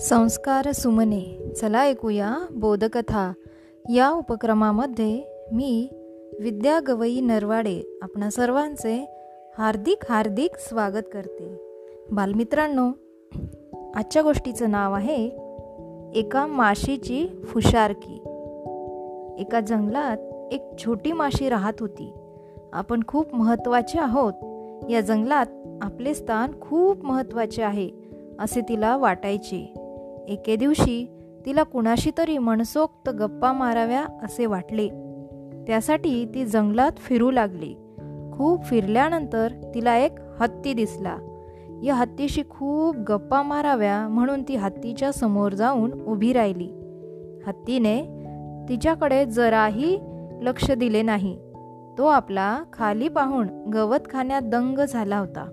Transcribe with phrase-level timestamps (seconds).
[0.00, 1.52] संस्कार सुमने.
[1.60, 3.32] चला ऐकूया बोधकथा.
[3.94, 5.88] या उपक्रमामध्ये मी
[6.40, 9.10] विद्या गवई नरवाडे आपणा सर्वांचे
[9.58, 11.54] हार्दिक हार्दिक स्वागत करते.
[12.10, 12.90] बालमित्रांनो
[13.94, 15.26] आजच्या गोष्टीचं नाव आहे
[16.14, 18.14] एका माशीची फुशारकी.
[19.38, 20.18] एका जंगलात
[20.52, 22.12] एक छोटी माशी राहत होती.
[22.72, 24.32] आपण खूप महत्त्वाचे आहोत.
[24.90, 25.46] या जंगलात
[25.82, 27.90] आपले स्थान खूप महत्त्वाचे आहे
[28.38, 29.74] असे तिला वाटायचे.
[30.28, 31.08] एके दिवशी
[31.46, 34.88] तिला कुणाशी तरी मनसोक्त गप्पा माराव्या असे वाटले.
[35.66, 37.74] त्यासाठी ती जंगलात फिरू लागली.
[38.32, 41.16] खूप फिरल्यानंतर तिला एक हत्ती दिसला.
[41.82, 46.70] या हत्तीशी खूप गप्पा माराव्या म्हणून ती हत्तीच्या समोर जाऊन उभी राहिली.
[47.46, 48.02] हत्तीने
[48.68, 49.98] तिच्याकडे जराही
[50.42, 51.38] लक्ष दिले नाही.
[51.98, 55.50] तो आपला खाली पाहून गवत खाण्यात दंग झाला होता.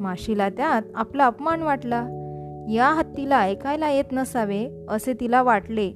[0.00, 2.06] माशीला त्यात आपला अपमान वाटला.
[2.68, 5.92] या हत्तीला ऐकायला येत नसावे असे तिला वाटले.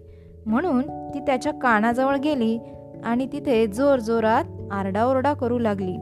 [0.47, 2.59] म्हणून ती त्याच्या कानाजवळ गेली
[3.05, 5.97] आणि तिथे जोर जोरात आरडाओरडा करू लागली.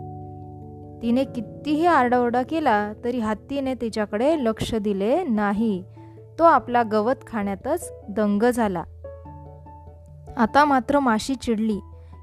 [1.03, 5.85] तिने कितीही आरडाओरडा केला तरी हत्तीने तिच्याकडे लक्ष दिले नाही.
[6.39, 8.83] तो आपला गवत खाण्यातच दंग झाला.
[10.37, 11.81] आता मात्र माशी चिडली.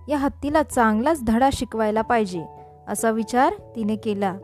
[0.09, 2.45] या हत्तीला चांगलाच धडा शिकवायला पाहिजे
[2.88, 4.38] असा विचार तिने केला.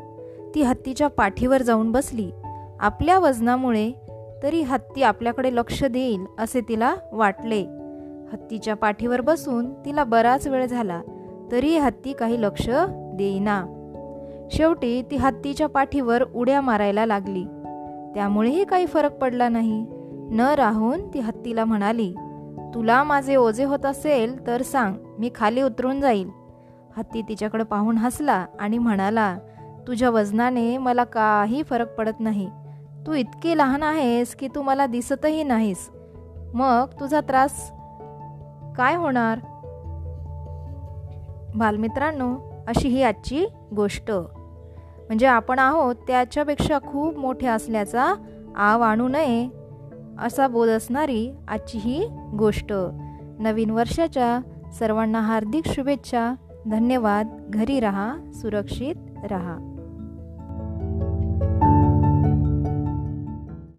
[0.55, 2.31] ती हत्तीच्या पाठीवर जाऊन बसली.
[2.79, 3.91] आपल्या वजनामुळे
[4.43, 7.61] तरी हत्ती आपल्याकडे लक्ष देईल असे तिला वाटले.
[8.33, 11.01] हत्तीच्या पाठीवर बसून तिला बराच वेळ झाला
[11.51, 12.69] तरी हत्ती काही लक्ष
[13.13, 13.65] देईना.
[14.51, 17.43] शेवटी ती हत्तीच्या पाठीवर उड्या मारायला लागली.
[18.15, 19.85] त्यामुळेही काही फरक पडला नाही.
[20.31, 22.15] न राहून ती हत्तीला म्हणाली
[22.73, 26.29] तुला माझे ओझे होत असेल तर सांग मी खाली उतरून जाईल.
[26.97, 29.37] हत्ती तिच्याकडे पाहून हसला आणि म्हणाला
[29.87, 32.49] तुझ्या वजनाने मला काही फरक पडत नाही.
[33.07, 35.89] तू इतकी लहान आहेस की तू मला दिसतही नाहीस.
[36.53, 37.71] मग तुझा त्रास
[38.77, 39.39] काय होणार?
[41.55, 42.35] बालमित्रांनो
[42.67, 44.11] अशी ही आजची गोष्ट.
[45.07, 48.15] म्हणजे आपण आहोत त्याच्यापेक्षा खूप मोठे असल्याचा
[48.55, 49.49] आव आणू नये
[50.19, 52.73] असा बोध असणारी आजची ही गोष्ट.
[53.39, 54.39] नवीन वर्षाच्या
[54.71, 56.33] सर्वांना हार्दिक शुभेच्छा.
[56.71, 57.37] धन्यवाद.
[57.49, 59.72] घरी रहा सुरक्षित रहा.